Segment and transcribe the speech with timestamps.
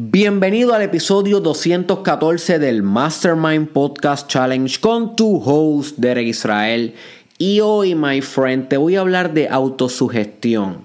[0.00, 6.94] Bienvenido al episodio 214 del Mastermind Podcast Challenge con tu host Derek Israel.
[7.36, 10.82] Y hoy, my friend, te voy a hablar de autosugestión.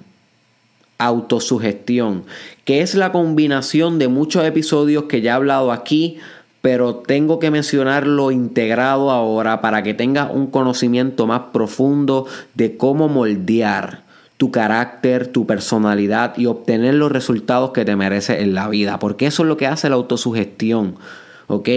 [0.97, 2.23] Autosugestión,
[2.65, 6.17] que es la combinación de muchos episodios que ya he hablado aquí,
[6.61, 12.25] pero tengo que mencionarlo integrado ahora para que tengas un conocimiento más profundo
[12.55, 14.02] de cómo moldear
[14.43, 19.25] tu carácter, tu personalidad y obtener los resultados que te mereces en la vida, porque
[19.25, 20.95] eso es lo que hace la autosugestión.
[21.47, 21.69] ¿ok?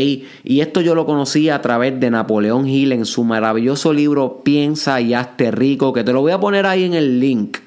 [0.43, 5.01] Y esto yo lo conocí a través de Napoleón Hill en su maravilloso libro Piensa
[5.01, 7.59] y hazte rico, que te lo voy a poner ahí en el link,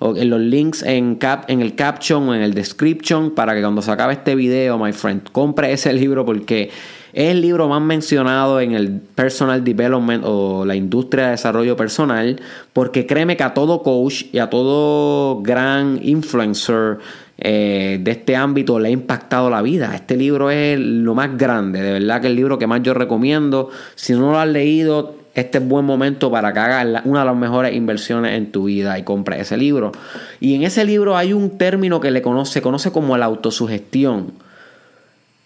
[0.00, 3.82] en los links en, cap, en el caption o en el description, para que cuando
[3.82, 6.70] se acabe este video, my friend, compre ese libro porque
[7.16, 12.38] es el libro más mencionado en el personal development o la industria de desarrollo personal,
[12.74, 16.98] porque créeme que a todo coach y a todo gran influencer
[17.38, 19.94] eh, de este ámbito le ha impactado la vida.
[19.94, 23.70] Este libro es lo más grande, de verdad que el libro que más yo recomiendo.
[23.94, 27.36] Si no lo has leído, este es buen momento para que hagas una de las
[27.36, 29.92] mejores inversiones en tu vida y compres ese libro.
[30.38, 34.32] Y en ese libro hay un término que le conoce, se conoce como la autosugestión.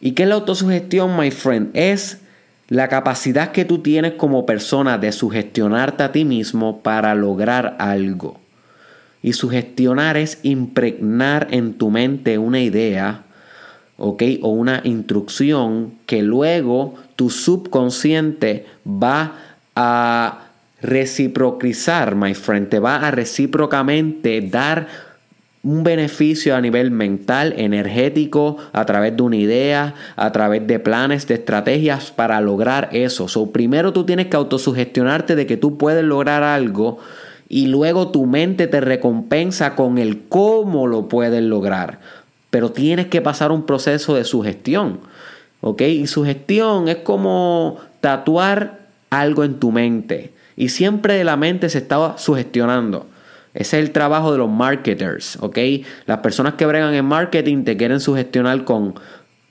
[0.00, 1.70] ¿Y qué es la autosugestión, my friend?
[1.74, 2.20] Es
[2.68, 8.40] la capacidad que tú tienes como persona de sugestionarte a ti mismo para lograr algo.
[9.22, 13.24] Y sugestionar es impregnar en tu mente una idea,
[13.98, 14.22] ¿ok?
[14.40, 19.34] O una instrucción que luego tu subconsciente va
[19.76, 20.46] a
[20.80, 22.68] reciprocizar, my friend.
[22.70, 25.09] Te va a recíprocamente dar
[25.62, 31.26] un beneficio a nivel mental, energético, a través de una idea, a través de planes,
[31.26, 33.28] de estrategias para lograr eso.
[33.28, 36.98] So, primero tú tienes que autosugestionarte de que tú puedes lograr algo
[37.48, 41.98] y luego tu mente te recompensa con el cómo lo puedes lograr.
[42.48, 45.00] Pero tienes que pasar un proceso de sugestión.
[45.60, 45.82] ¿Ok?
[45.82, 48.78] Y sugestión es como tatuar
[49.10, 50.32] algo en tu mente.
[50.56, 53.06] Y siempre la mente se está sugestionando.
[53.52, 55.58] Ese es el trabajo de los marketers, ¿ok?
[56.06, 58.94] Las personas que bregan en marketing te quieren sugestionar con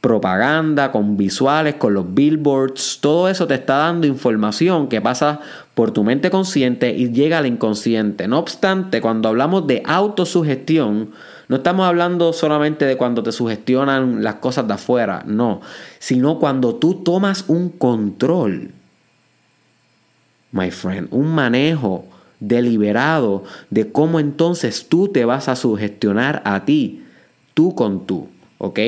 [0.01, 5.41] propaganda, con visuales, con los billboards, todo eso te está dando información que pasa
[5.73, 8.27] por tu mente consciente y llega al inconsciente.
[8.27, 11.11] No obstante, cuando hablamos de autosugestión,
[11.49, 15.59] no estamos hablando solamente de cuando te sugestionan las cosas de afuera, no,
[15.99, 18.71] sino cuando tú tomas un control,
[20.51, 22.05] my friend, un manejo
[22.39, 27.03] deliberado de cómo entonces tú te vas a sugestionar a ti,
[27.53, 28.27] tú con tú,
[28.57, 28.79] ¿ok?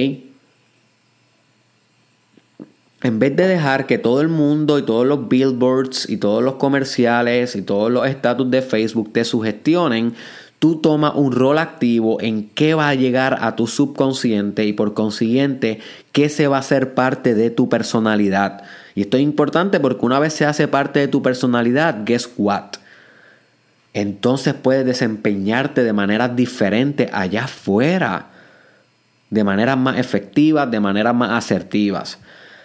[3.04, 6.56] En vez de dejar que todo el mundo y todos los billboards y todos los
[6.56, 10.14] comerciales y todos los estatus de Facebook te sugestionen,
[10.60, 14.94] tú tomas un rol activo en qué va a llegar a tu subconsciente y por
[14.94, 15.80] consiguiente
[16.12, 18.62] qué se va a hacer parte de tu personalidad.
[18.94, 22.81] Y esto es importante porque una vez se hace parte de tu personalidad, guess what?
[23.94, 28.28] Entonces puedes desempeñarte de maneras diferentes allá afuera,
[29.30, 32.20] de maneras más efectivas, de maneras más asertivas.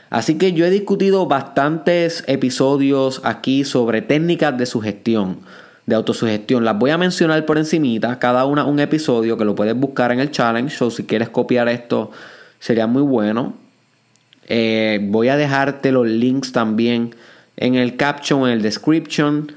[0.09, 5.41] Así que yo he discutido bastantes episodios aquí sobre técnicas de sugestión,
[5.86, 6.65] de autosugestión.
[6.65, 10.20] Las voy a mencionar por encimita, cada una un episodio que lo puedes buscar en
[10.20, 12.12] el challenge, o si quieres copiar esto
[12.60, 13.54] sería muy bueno.
[14.48, 17.16] Eh, voy a dejarte los links también
[17.56, 19.50] en el caption, en el description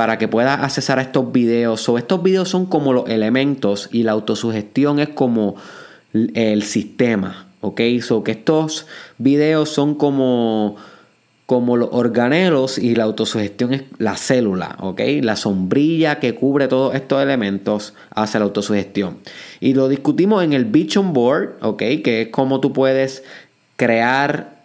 [0.00, 1.86] para que puedas accesar a estos videos.
[1.86, 5.56] Estos videos son como los elementos y la autosugestión es como
[6.14, 7.48] el sistema.
[7.60, 7.82] ¿Ok?
[8.00, 8.86] So que estos
[9.18, 10.76] videos son como,
[11.44, 14.76] como los organelos y la autosugestión es la célula.
[14.80, 15.02] ¿Ok?
[15.20, 19.18] La sombrilla que cubre todos estos elementos hace la autosugestión.
[19.60, 21.58] Y lo discutimos en el Vision Board.
[21.60, 21.82] ¿Ok?
[22.02, 23.22] Que es como tú puedes
[23.76, 24.62] crear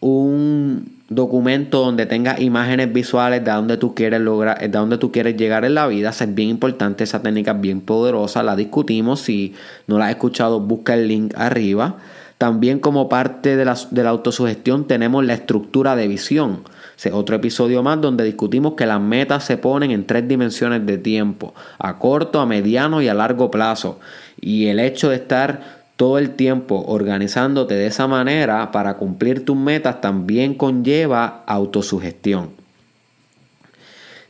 [0.00, 5.36] un documento donde tenga imágenes visuales de dónde tú quieres lograr, de dónde tú quieres
[5.36, 6.10] llegar en la vida.
[6.10, 9.20] es bien importante, esa técnica es bien poderosa, la discutimos.
[9.20, 9.54] Si
[9.86, 11.96] no la has escuchado, busca el link arriba.
[12.38, 16.62] También como parte de la, de la autosugestión tenemos la estructura de visión.
[16.96, 20.96] Es otro episodio más donde discutimos que las metas se ponen en tres dimensiones de
[20.96, 23.98] tiempo, a corto, a mediano y a largo plazo.
[24.40, 29.56] Y el hecho de estar todo el tiempo organizándote de esa manera para cumplir tus
[29.56, 32.50] metas también conlleva autosugestión.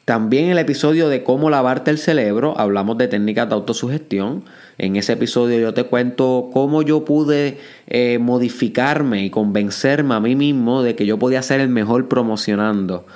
[0.05, 4.45] También el episodio de cómo lavarte el cerebro, hablamos de técnicas de autosugestión.
[4.77, 10.37] En ese episodio yo te cuento cómo yo pude eh, modificarme y convencerme a mí
[10.37, 13.07] mismo de que yo podía ser el mejor promocionando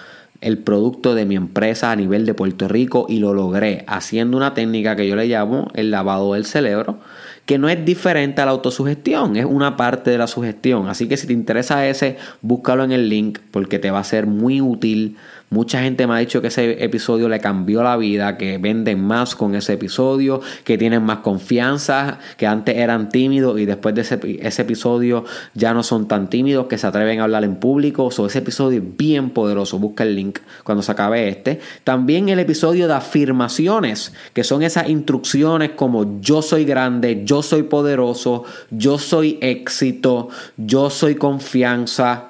[0.41, 4.55] el producto de mi empresa a nivel de Puerto Rico y lo logré haciendo una
[4.55, 7.01] técnica que yo le llamo el lavado del cerebro
[7.49, 10.87] que no es diferente a la autosugestión, es una parte de la sugestión.
[10.87, 14.27] Así que si te interesa ese, búscalo en el link porque te va a ser
[14.27, 15.17] muy útil
[15.51, 19.35] Mucha gente me ha dicho que ese episodio le cambió la vida, que venden más
[19.35, 24.63] con ese episodio, que tienen más confianza, que antes eran tímidos y después de ese,
[24.63, 25.25] episodio
[25.55, 28.11] ya no son tan tímidos, que se atreven a hablar en público.
[28.11, 29.79] So, ese episodio es bien poderoso.
[29.79, 31.61] Busca el link cuando se acabe este.
[31.83, 37.65] También el episodio de afirmaciones, que son esas instrucciones como yo soy grande, yo soy
[37.65, 42.29] poderoso, yo soy éxito, yo soy confianza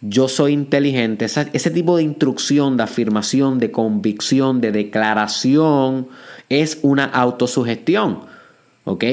[0.00, 6.08] yo soy inteligente, ese tipo de instrucción, de afirmación, de convicción, de declaración,
[6.48, 8.20] es una autosugestión.
[8.84, 9.04] ¿Ok?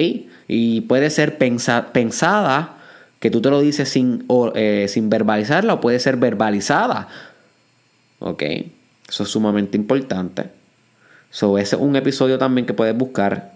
[0.48, 2.78] Y puede ser pensada,
[3.20, 7.08] que tú te lo dices sin, eh, sin verbalizarla, o puede ser verbalizada.
[8.20, 8.44] ¿Ok?
[9.10, 10.52] Eso es sumamente importante.
[11.32, 13.55] So, ese es un episodio también que puedes buscar.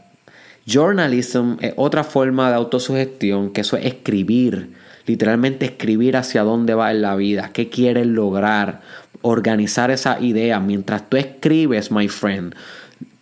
[0.69, 4.69] Journalism es otra forma de autosugestión, que eso es escribir
[5.09, 8.81] literalmente escribir hacia dónde va en la vida, qué quieres lograr,
[9.23, 10.59] organizar esa idea.
[10.59, 12.53] Mientras tú escribes, my friend,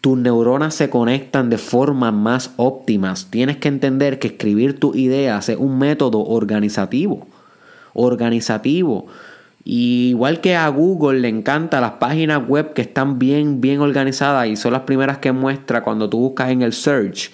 [0.02, 3.28] tus neuronas se conectan de forma más óptimas.
[3.32, 7.26] Tienes que entender que escribir tus ideas es un método organizativo.
[7.94, 9.08] Organizativo.
[9.70, 14.56] Igual que a Google le encanta las páginas web que están bien, bien organizadas y
[14.56, 17.32] son las primeras que muestra cuando tú buscas en el search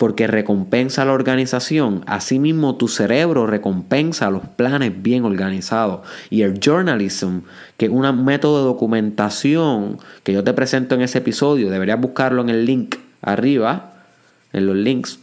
[0.00, 2.04] porque recompensa la organización.
[2.06, 6.08] Asimismo, tu cerebro recompensa los planes bien organizados.
[6.30, 7.40] Y el journalism,
[7.76, 12.40] que es un método de documentación que yo te presento en ese episodio, deberías buscarlo
[12.40, 13.92] en el link arriba,
[14.54, 15.18] en los links.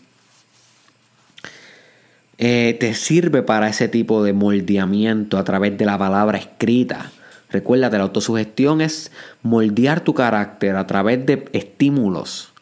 [2.39, 7.11] Eh, te sirve para ese tipo de moldeamiento a través de la palabra escrita.
[7.49, 9.11] Recuérdate, la autosugestión es
[9.41, 12.53] moldear tu carácter a través de estímulos.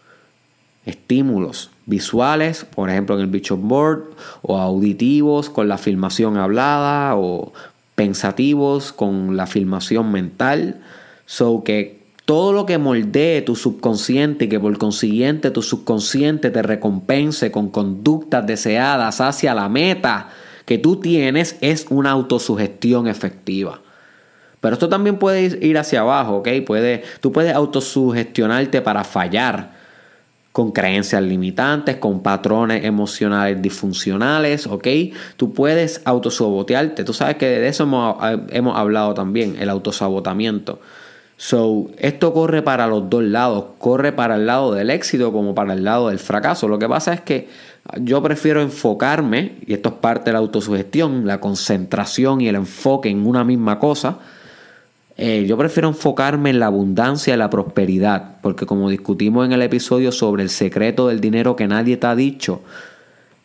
[0.85, 4.03] Estímulos visuales, por ejemplo en el Vision Board,
[4.43, 7.51] o auditivos con la filmación hablada, o
[7.95, 10.81] pensativos con la filmación mental.
[11.25, 11.94] So que
[12.25, 17.69] todo lo que moldee tu subconsciente y que por consiguiente tu subconsciente te recompense con
[17.69, 20.29] conductas deseadas hacia la meta
[20.65, 23.81] que tú tienes es una autosugestión efectiva.
[24.59, 26.49] Pero esto también puede ir hacia abajo, ¿ok?
[26.65, 29.75] Puede, tú puedes autosugestionarte para fallar
[30.51, 34.87] con creencias limitantes, con patrones emocionales disfuncionales, ¿ok?
[35.37, 37.03] Tú puedes autosabotearte.
[37.03, 38.15] Tú sabes que de eso hemos,
[38.49, 40.79] hemos hablado también, el autosabotamiento.
[41.37, 45.73] So, esto corre para los dos lados, corre para el lado del éxito como para
[45.73, 46.67] el lado del fracaso.
[46.67, 47.49] Lo que pasa es que
[48.01, 53.09] yo prefiero enfocarme, y esto es parte de la autosugestión, la concentración y el enfoque
[53.09, 54.19] en una misma cosa,
[55.17, 59.61] eh, yo prefiero enfocarme en la abundancia y la prosperidad, porque como discutimos en el
[59.61, 62.61] episodio sobre el secreto del dinero que nadie te ha dicho,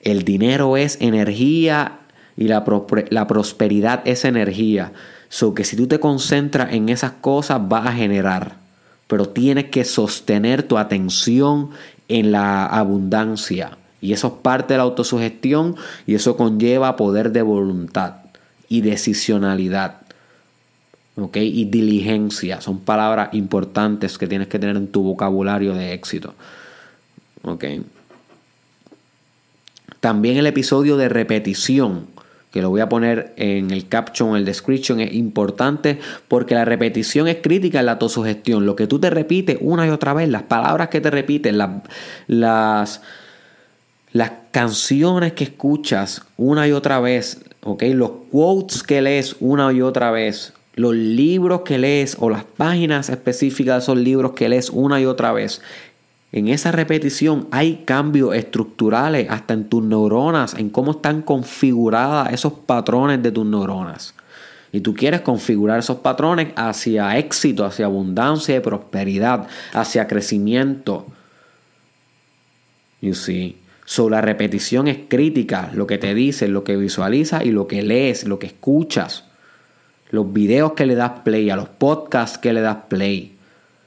[0.00, 1.98] el dinero es energía
[2.36, 2.64] y la,
[3.10, 4.92] la prosperidad es energía.
[5.30, 8.56] So que si tú te concentras en esas cosas vas a generar,
[9.06, 11.70] pero tienes que sostener tu atención
[12.08, 13.78] en la abundancia.
[14.02, 18.16] Y eso es parte de la autosugestión y eso conlleva poder de voluntad
[18.68, 20.02] y decisionalidad.
[21.34, 26.34] Y diligencia son palabras importantes que tienes que tener en tu vocabulario de éxito.
[30.00, 32.06] También el episodio de repetición,
[32.50, 36.64] que lo voy a poner en el caption, en el description, es importante porque la
[36.64, 38.66] repetición es crítica en la autosugestión.
[38.66, 41.70] Lo que tú te repites una y otra vez, las palabras que te repites, las,
[42.26, 43.02] las,
[44.12, 50.10] las canciones que escuchas una y otra vez, los quotes que lees una y otra
[50.10, 55.00] vez, los libros que lees o las páginas específicas de esos libros que lees una
[55.00, 55.60] y otra vez,
[56.32, 62.52] en esa repetición hay cambios estructurales hasta en tus neuronas, en cómo están configuradas esos
[62.52, 64.14] patrones de tus neuronas.
[64.72, 71.06] Y tú quieres configurar esos patrones hacia éxito, hacia abundancia y prosperidad, hacia crecimiento.
[73.00, 73.56] You see.
[73.84, 77.82] So, la repetición es crítica, lo que te dices, lo que visualizas y lo que
[77.82, 79.24] lees, lo que escuchas
[80.10, 83.36] los videos que le das play, a los podcasts que le das play.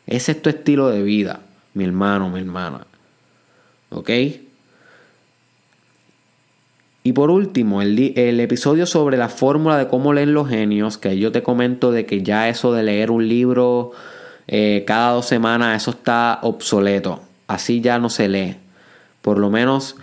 [0.07, 1.41] Ese es tu estilo de vida,
[1.73, 2.85] mi hermano, mi hermana.
[3.89, 4.09] ¿Ok?
[7.05, 11.17] Y por último, el, el, episodio sobre la fórmula de cómo leen los genios, que
[11.17, 13.91] yo te comento de que ya eso de leer un libro
[14.47, 17.21] eh, cada dos semanas, eso está obsoleto.
[17.47, 18.55] Así ya no se lee.
[19.21, 19.97] Por lo menos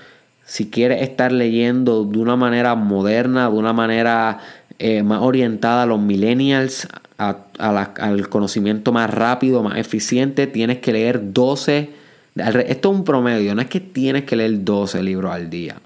[0.45, 4.41] si quieres estar leyendo de una manera moderna, de una manera
[4.79, 6.89] eh, más orientada a los millennials,
[7.21, 11.91] al conocimiento más rápido, más eficiente, tienes que leer 12,
[12.35, 15.77] Esto es un promedio, no es que tienes que leer 12 libros al día.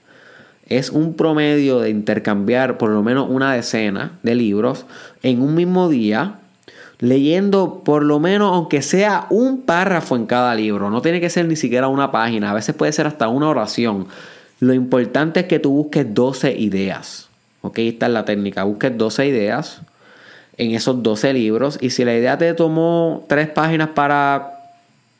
[0.67, 4.87] Es un promedio de intercambiar por lo menos una decena de libros
[5.23, 6.39] en un mismo día,
[7.01, 10.89] leyendo por lo menos, aunque sea un párrafo en cada libro.
[10.89, 14.07] No tiene que ser ni siquiera una página, a veces puede ser hasta una oración.
[14.61, 17.29] Lo importante es que tú busques 12 ideas.
[17.61, 18.63] Ok, esta es la técnica.
[18.63, 19.83] Busques 12 ideas
[20.57, 21.79] en esos 12 libros.
[21.81, 24.53] Y si la idea te tomó 3 páginas para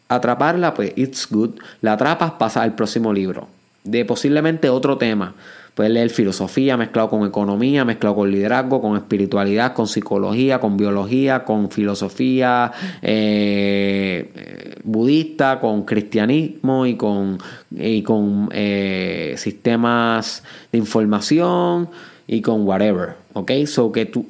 [0.09, 1.51] atraparla, pues it's good.
[1.81, 3.49] La atrapas, pasa al próximo libro.
[3.85, 5.35] De posiblemente otro tema.
[5.75, 11.43] Puedes leer filosofía mezclado con economía, mezclado con liderazgo, con espiritualidad, con psicología, con biología,
[11.43, 12.71] con filosofía
[13.03, 17.39] eh, budista, con cristianismo y con,
[17.73, 21.89] y con eh, sistemas de información
[22.27, 23.17] y con whatever.
[23.35, 23.51] ¿Ok?
[23.67, 24.27] So que tú,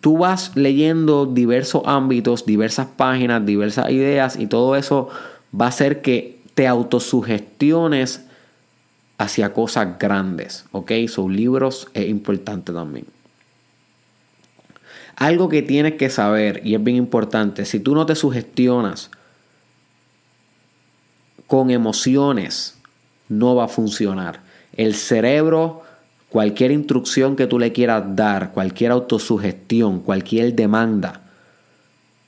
[0.00, 5.08] tú vas leyendo diversos ámbitos, diversas páginas, diversas ideas y todo eso
[5.58, 8.24] va a hacer que te autosugestiones
[9.18, 10.64] hacia cosas grandes.
[10.72, 10.92] ¿Ok?
[11.08, 13.06] Son libros es importante también.
[15.16, 19.10] Algo que tienes que saber y es bien importante, si tú no te sugestionas
[21.46, 22.78] con emociones,
[23.28, 24.40] no va a funcionar.
[24.74, 25.82] El cerebro,
[26.32, 31.20] cualquier instrucción que tú le quieras dar, cualquier autosugestión, cualquier demanda,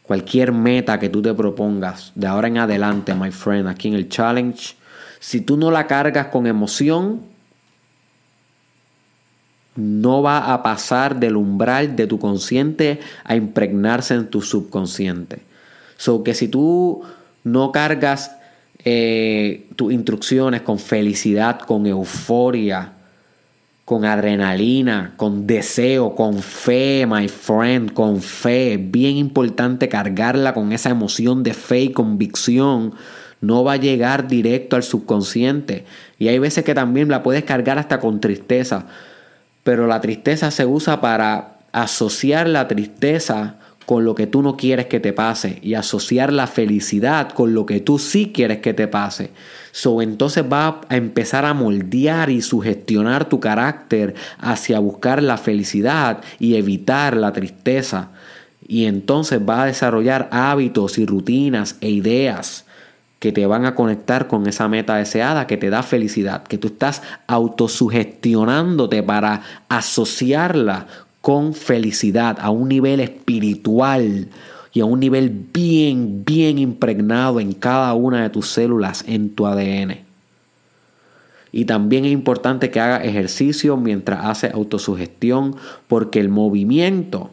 [0.02, 4.10] cualquier meta que tú te propongas de ahora en adelante, my friend, aquí en el
[4.10, 4.76] challenge,
[5.20, 7.22] si tú no la cargas con emoción,
[9.74, 15.40] no va a pasar del umbral de tu consciente a impregnarse en tu subconsciente.
[15.96, 17.02] So que si tú
[17.42, 18.36] no cargas
[18.84, 22.92] eh, tus instrucciones con felicidad, con euforia,
[23.84, 28.78] con adrenalina, con deseo, con fe, my friend, con fe.
[28.78, 32.94] Bien importante cargarla con esa emoción de fe y convicción
[33.40, 35.84] no va a llegar directo al subconsciente.
[36.18, 38.86] Y hay veces que también la puedes cargar hasta con tristeza.
[39.62, 44.86] Pero la tristeza se usa para asociar la tristeza con lo que tú no quieres
[44.86, 48.88] que te pase y asociar la felicidad con lo que tú sí quieres que te
[48.88, 49.30] pase.
[49.72, 56.22] So, entonces va a empezar a moldear y sugestionar tu carácter hacia buscar la felicidad
[56.38, 58.10] y evitar la tristeza.
[58.66, 62.64] Y entonces va a desarrollar hábitos y rutinas e ideas
[63.24, 66.68] que te van a conectar con esa meta deseada que te da felicidad, que tú
[66.68, 70.86] estás autosugestionándote para asociarla
[71.24, 74.28] con felicidad a un nivel espiritual
[74.74, 79.46] y a un nivel bien, bien impregnado en cada una de tus células, en tu
[79.46, 80.00] ADN.
[81.50, 85.56] Y también es importante que haga ejercicio mientras hace autosugestión,
[85.88, 87.30] porque el movimiento,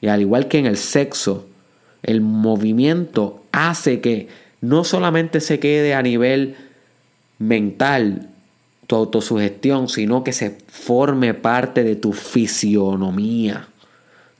[0.00, 1.48] y al igual que en el sexo,
[2.04, 4.28] el movimiento hace que
[4.60, 6.54] no solamente se quede a nivel
[7.40, 8.28] mental
[8.90, 13.68] tu autosugestión, sino que se forme parte de tu fisionomía,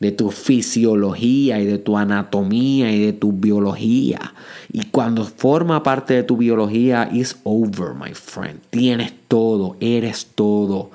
[0.01, 4.35] de tu fisiología y de tu anatomía y de tu biología.
[4.73, 8.59] Y cuando forma parte de tu biología, is over, my friend.
[8.71, 10.91] Tienes todo, eres todo.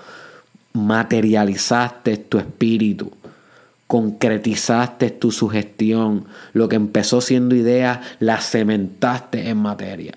[0.74, 3.10] Materializaste tu espíritu
[3.88, 10.16] concretizaste tu sugestión, lo que empezó siendo idea, la cementaste en materia.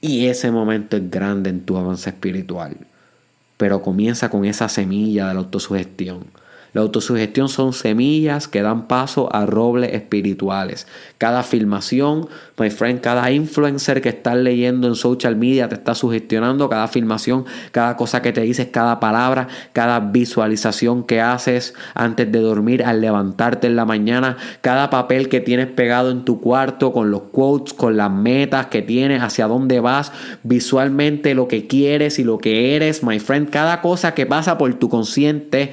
[0.00, 2.76] Y ese momento es grande en tu avance espiritual.
[3.56, 6.26] Pero comienza con esa semilla de la autosugestión.
[6.78, 10.86] La autosugestión son semillas que dan paso a robles espirituales.
[11.18, 16.68] Cada filmación, my friend, cada influencer que estás leyendo en social media te está sugestionando.
[16.68, 22.38] Cada filmación, cada cosa que te dices, cada palabra, cada visualización que haces antes de
[22.38, 27.10] dormir, al levantarte en la mañana, cada papel que tienes pegado en tu cuarto con
[27.10, 30.12] los quotes, con las metas que tienes, hacia dónde vas,
[30.44, 33.50] visualmente lo que quieres y lo que eres, my friend.
[33.50, 35.72] Cada cosa que pasa por tu consciente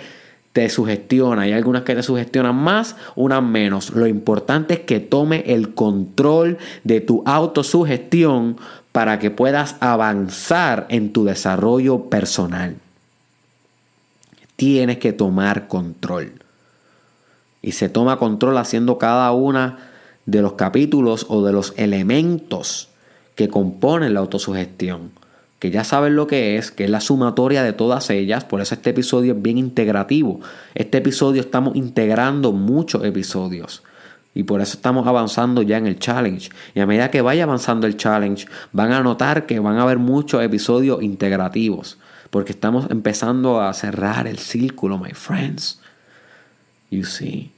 [0.56, 1.42] te sugestiona.
[1.42, 3.90] Hay algunas que te sugestionan más, unas menos.
[3.90, 8.56] Lo importante es que tome el control de tu autosugestión
[8.94, 12.78] para que puedas avanzar en tu desarrollo personal.
[14.56, 16.32] Tienes que tomar control.
[17.62, 19.90] Y se toma control haciendo cada una
[20.26, 22.88] de los capítulos o de los elementos
[23.36, 25.12] que componen la autosugestión
[25.60, 28.76] que ya saben lo que es, que es la sumatoria de todas ellas, por eso
[28.76, 30.42] este episodio es bien integrativo.
[30.74, 33.84] Este episodio estamos integrando muchos episodios.
[34.34, 36.50] Y por eso estamos avanzando ya en el challenge.
[36.74, 39.98] Y a medida que vaya avanzando el challenge, van a notar que van a haber
[39.98, 41.98] muchos episodios integrativos.
[42.32, 45.80] Porque estamos empezando a cerrar el círculo, my friends.
[46.92, 47.55] You see.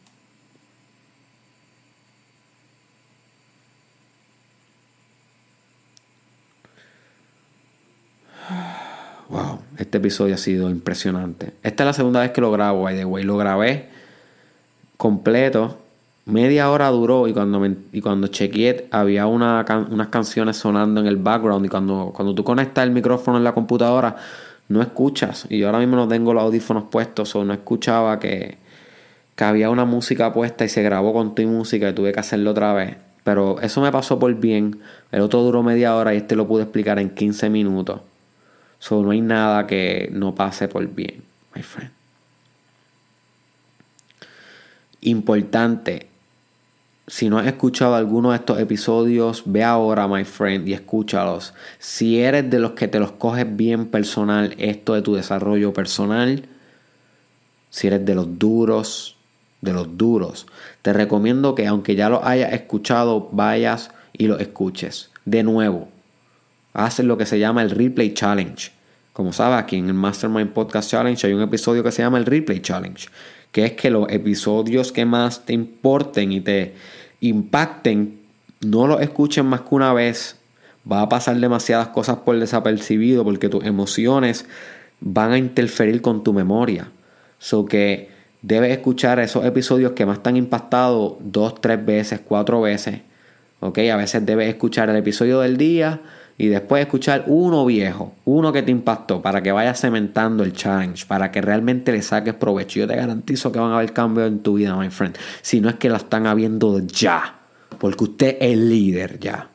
[9.29, 11.53] Wow, este episodio ha sido impresionante.
[11.63, 13.23] Esta es la segunda vez que lo grabo, by the way.
[13.23, 13.89] Lo grabé
[14.97, 15.77] completo.
[16.25, 21.07] Media hora duró y cuando, me, y cuando chequeé había una, unas canciones sonando en
[21.07, 24.17] el background y cuando, cuando tú conectas el micrófono en la computadora
[24.67, 25.45] no escuchas.
[25.49, 28.57] Y yo ahora mismo no tengo los audífonos puestos o no escuchaba que,
[29.35, 32.51] que había una música puesta y se grabó con tu música y tuve que hacerlo
[32.51, 32.97] otra vez.
[33.23, 34.79] Pero eso me pasó por bien.
[35.11, 38.01] El otro duró media hora y este lo pude explicar en 15 minutos.
[38.79, 41.23] So, no hay nada que no pase por bien,
[41.55, 41.91] my friend.
[45.01, 46.07] Importante,
[47.07, 51.53] si no has escuchado alguno de estos episodios, ve ahora, my friend, y escúchalos.
[51.79, 56.43] Si eres de los que te los coges bien personal, esto de tu desarrollo personal,
[57.69, 59.15] si eres de los duros,
[59.61, 60.47] de los duros,
[60.81, 65.09] te recomiendo que aunque ya lo hayas escuchado, vayas y lo escuches.
[65.25, 65.89] De nuevo,
[66.73, 68.71] haces lo que se llama el Replay Challenge.
[69.13, 72.25] Como sabes, aquí en el Mastermind Podcast Challenge hay un episodio que se llama el
[72.25, 73.07] Replay Challenge,
[73.51, 76.75] que es que los episodios que más te importen y te
[77.21, 78.19] impacten,
[78.61, 80.35] no los escuchen más que una vez.
[80.89, 84.45] Va a pasar demasiadas cosas por desapercibido porque tus emociones
[84.99, 86.91] van a interferir con tu memoria.
[87.39, 88.09] So que
[88.41, 93.01] debes escuchar esos episodios que más te han impactado dos, tres veces, cuatro veces.
[93.59, 96.01] Ok, a veces debes escuchar el episodio del día
[96.39, 101.05] y después escuchar uno viejo, uno que te impactó, para que vayas cementando el challenge,
[101.07, 102.79] para que realmente le saques provecho.
[102.79, 105.17] Yo te garantizo que van a haber cambios en tu vida, my friend.
[105.41, 107.39] Si no es que lo están habiendo ya,
[107.79, 109.49] porque usted es líder ya.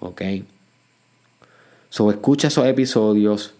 [0.00, 0.22] ¿Ok?
[1.90, 3.54] So, escucha esos episodios,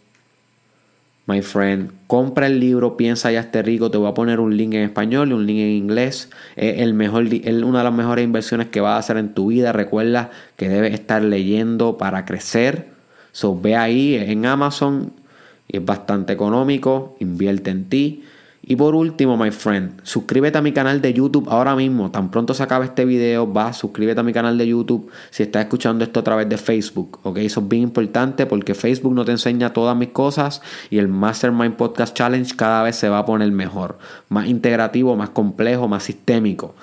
[1.26, 1.92] my friend.
[2.06, 3.90] Compra el libro Piensa ya esté rico.
[3.90, 6.30] Te voy a poner un link en español y un link en inglés.
[6.56, 9.72] Es el mejor, una de las mejores inversiones que vas a hacer en tu vida.
[9.72, 12.88] Recuerda que debes estar leyendo para crecer.
[13.62, 15.12] Ve ahí en Amazon.
[15.68, 17.16] Es bastante económico.
[17.20, 18.24] Invierte en ti.
[18.66, 22.10] Y por último, my friend, suscríbete a mi canal de YouTube ahora mismo.
[22.10, 25.64] Tan pronto se acabe este video, va, suscríbete a mi canal de YouTube si estás
[25.64, 27.20] escuchando esto a través de Facebook.
[27.24, 31.08] Ok, eso es bien importante porque Facebook no te enseña todas mis cosas y el
[31.08, 33.98] Mastermind Podcast Challenge cada vez se va a poner mejor,
[34.30, 36.74] más integrativo, más complejo, más sistémico.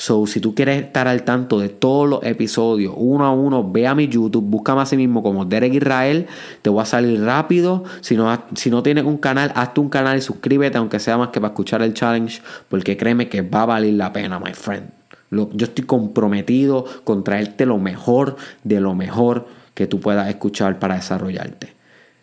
[0.00, 3.86] So, si tú quieres estar al tanto de todos los episodios, uno a uno, ve
[3.86, 6.26] a mi YouTube, búscame a sí mismo como Derek Israel,
[6.62, 7.84] te voy a salir rápido.
[8.00, 11.28] Si no, si no tienes un canal, hazte un canal y suscríbete, aunque sea más
[11.28, 14.88] que para escuchar el challenge, porque créeme que va a valer la pena, my friend.
[15.30, 20.94] yo estoy comprometido con traerte lo mejor de lo mejor que tú puedas escuchar para
[20.94, 21.74] desarrollarte.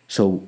[0.08, 0.42] So,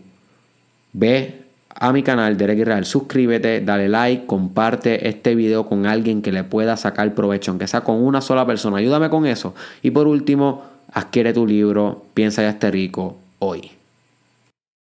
[0.93, 6.33] ve a mi canal Derek Israel, suscríbete, dale like, comparte este video con alguien que
[6.33, 8.79] le pueda sacar provecho, aunque sea con una sola persona.
[8.79, 9.55] Ayúdame con eso.
[9.83, 13.80] Y por último, adquiere tu libro, Piensa ya esté rico hoy.